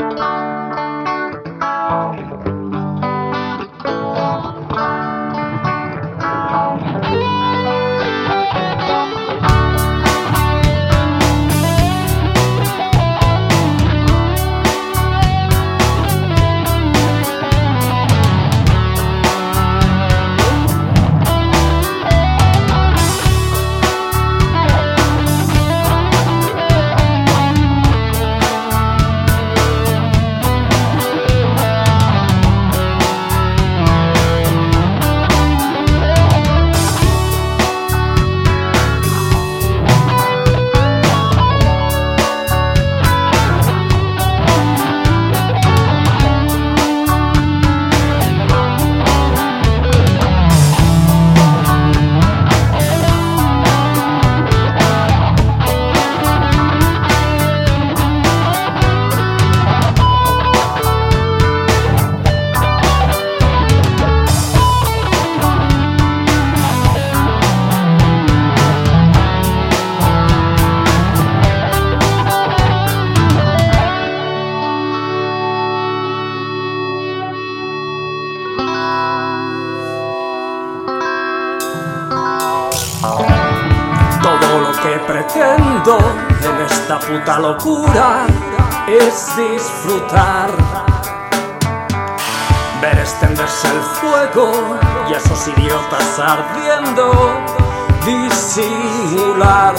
Música 0.00 0.73
mundo 84.84 85.98
en 86.42 86.66
esta 86.66 86.98
puta 86.98 87.38
locura 87.38 88.26
es 88.86 89.34
disfrutar. 89.34 90.50
Ver 92.82 92.98
extenderse 92.98 93.68
el 93.68 93.80
fuego 93.80 94.76
y 95.08 95.14
esos 95.14 95.48
idiotas 95.48 96.18
ardiendo, 96.18 97.12
disimular. 98.04 99.74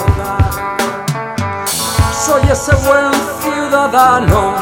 Soy 2.12 2.42
ese 2.50 2.74
buen 2.88 3.12
ciudadano, 3.42 4.56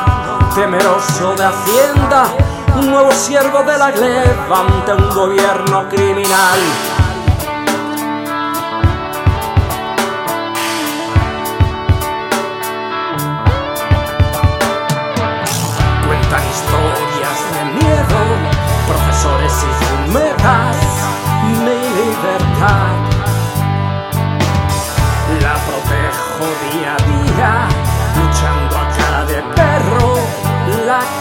temeroso 0.56 1.36
de 1.36 1.46
Hacienda, 1.46 2.26
un 2.76 2.92
nuevo 2.92 3.12
siervo 3.14 3.64
de 3.64 3.78
la 3.78 3.92
gleba 3.92 4.60
ante 4.60 4.94
un 4.94 5.10
gobierno 5.16 5.88
criminal. 5.88 6.60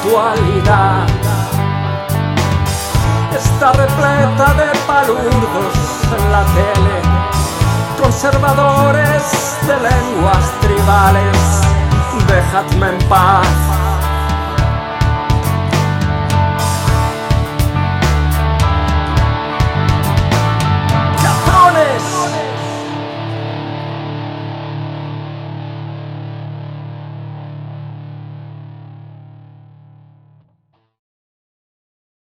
Actualidad. 0.03 1.07
Está 3.37 3.73
repleta 3.73 4.55
de 4.55 4.79
palurdos 4.87 5.75
en 6.19 6.33
la 6.33 6.45
tele, 6.47 7.03
conservadores 8.01 9.59
de 9.67 9.75
lenguas 9.75 10.61
tribales. 10.61 11.61
Dejadme 12.27 12.89
en 12.89 13.09
paz 13.09 13.72